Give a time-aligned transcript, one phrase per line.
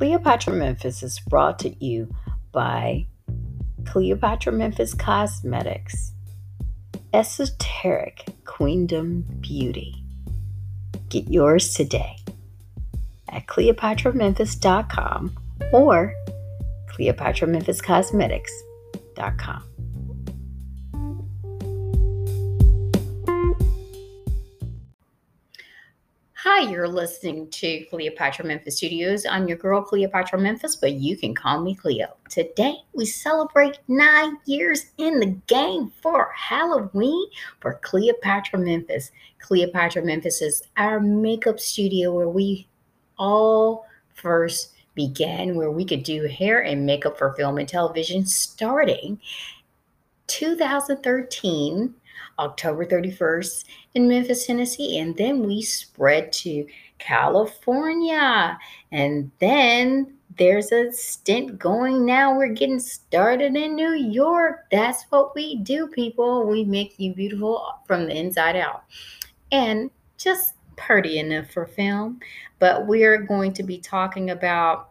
[0.00, 2.08] Cleopatra Memphis is brought to you
[2.52, 3.06] by
[3.84, 6.12] Cleopatra Memphis Cosmetics,
[7.12, 10.02] Esoteric Queendom Beauty.
[11.10, 12.16] Get yours today
[13.28, 15.36] at cleopatramemphis.com
[15.70, 16.14] or
[16.88, 19.69] cleopatramemphiscosmetics.com.
[26.60, 29.24] Hi, you're listening to Cleopatra Memphis Studios.
[29.24, 32.18] I'm your girl, Cleopatra Memphis, but you can call me Cleo.
[32.28, 37.28] Today, we celebrate nine years in the game for Halloween
[37.60, 39.10] for Cleopatra Memphis.
[39.38, 42.68] Cleopatra Memphis is our makeup studio where we
[43.16, 49.18] all first began, where we could do hair and makeup for film and television starting
[50.26, 51.94] 2013
[52.40, 53.64] October 31st
[53.94, 54.98] in Memphis, Tennessee.
[54.98, 56.66] And then we spread to
[56.98, 58.58] California.
[58.90, 62.36] And then there's a stint going now.
[62.36, 64.66] We're getting started in New York.
[64.70, 66.46] That's what we do, people.
[66.46, 68.84] We make you beautiful from the inside out.
[69.52, 72.20] And just pretty enough for film.
[72.58, 74.89] But we're going to be talking about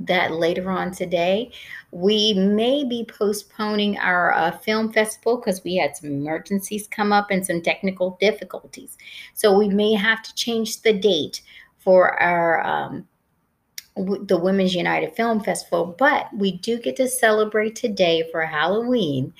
[0.00, 1.52] that later on today.
[1.90, 7.30] We may be postponing our uh, film festival because we had some emergencies come up
[7.30, 8.98] and some technical difficulties.
[9.34, 11.42] So we may have to change the date
[11.78, 13.06] for our um,
[13.96, 19.32] w- the Women's United Film Festival, but we do get to celebrate today for Halloween,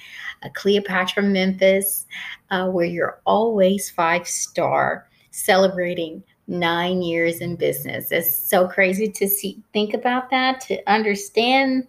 [0.42, 2.06] a Cleopatra Memphis,
[2.50, 8.12] uh, where you're always five star, celebrating nine years in business.
[8.12, 11.87] It's so crazy to see, think about that, to understand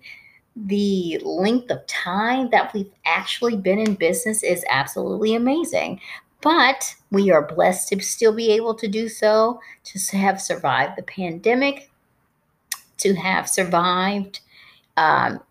[0.55, 5.99] the length of time that we've actually been in business is absolutely amazing.
[6.41, 11.03] But we are blessed to still be able to do so, to have survived the
[11.03, 11.89] pandemic,
[12.97, 14.39] to have survived
[14.95, 15.41] um,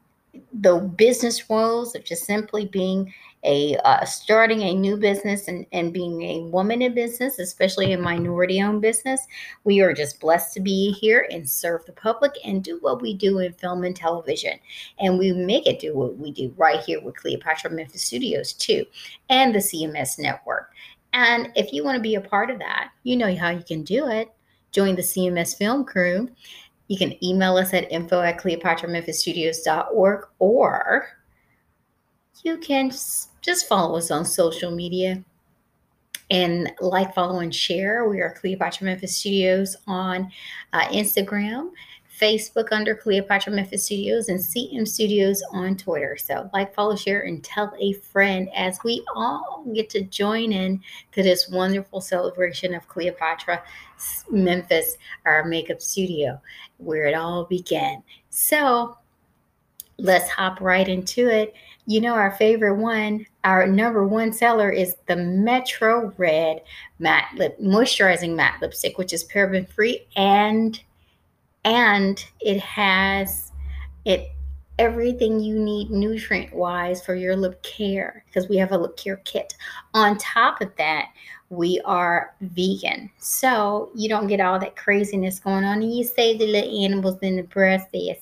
[0.52, 3.12] the business roles of just simply being
[3.44, 7.98] a uh, starting a new business and, and being a woman in business, especially a
[7.98, 9.20] minority owned business.
[9.64, 13.14] We are just blessed to be here and serve the public and do what we
[13.14, 14.58] do in film and television.
[14.98, 18.86] And we make it do what we do right here with Cleopatra Memphis Studios, too,
[19.28, 20.70] and the CMS network.
[21.12, 23.84] And if you want to be a part of that, you know how you can
[23.84, 24.32] do it.
[24.72, 26.28] Join the CMS film crew.
[26.88, 31.06] You can email us at info at cleopatramemphisstudios.org or
[32.42, 32.90] you can
[33.40, 35.24] just follow us on social media
[36.30, 38.08] and like, follow, and share.
[38.08, 40.30] We are Cleopatra Memphis Studios on
[40.72, 41.70] uh, Instagram,
[42.20, 46.16] Facebook under Cleopatra Memphis Studios, and CM Studios on Twitter.
[46.16, 50.80] So, like, follow, share, and tell a friend as we all get to join in
[51.12, 53.62] to this wonderful celebration of Cleopatra
[54.30, 54.96] Memphis,
[55.26, 56.40] our makeup studio,
[56.78, 58.02] where it all began.
[58.30, 58.96] So,
[59.98, 61.54] let's hop right into it.
[61.86, 66.62] You know, our favorite one, our number one seller is the Metro Red
[66.98, 70.80] Matte Lip Moisturizing Matte Lipstick, which is paraben free and
[71.64, 73.52] and it has
[74.04, 74.30] it
[74.78, 79.18] everything you need nutrient wise for your lip care because we have a lip care
[79.24, 79.54] kit.
[79.94, 81.10] On top of that,
[81.50, 83.10] we are vegan.
[83.18, 85.82] So you don't get all that craziness going on.
[85.82, 88.18] And you save the little animals in the process.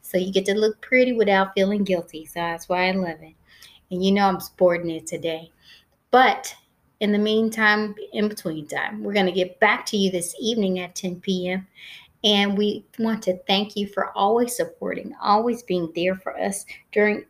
[0.00, 2.26] So you get to look pretty without feeling guilty.
[2.26, 3.34] So that's why I love it.
[3.90, 5.52] And you know I'm sporting it today.
[6.10, 6.54] But
[7.00, 10.78] in the meantime, in between time, we're going to get back to you this evening
[10.80, 11.66] at 10 p.m.
[12.24, 17.24] And we want to thank you for always supporting, always being there for us during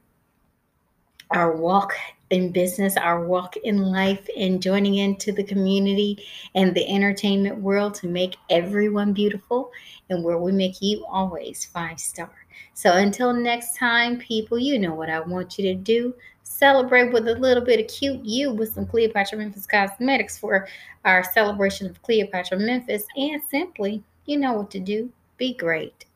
[1.30, 1.94] our walk
[2.30, 6.18] in business, our walk in life, and joining into the community
[6.54, 9.70] and the entertainment world to make everyone beautiful
[10.10, 12.32] and where we make you always five star.
[12.74, 16.14] So until next time, people, you know what I want you to do.
[16.42, 20.68] Celebrate with a little bit of cute you with some Cleopatra Memphis Cosmetics for
[21.04, 23.04] our celebration of Cleopatra Memphis.
[23.16, 25.12] And simply, you know what to do.
[25.36, 26.06] Be great.